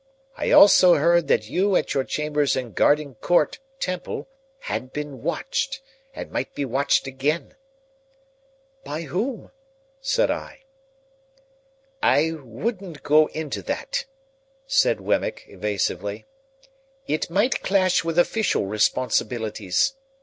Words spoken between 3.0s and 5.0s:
Court, Temple, had